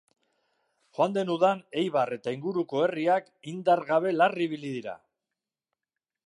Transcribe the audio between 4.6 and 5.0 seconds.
dira.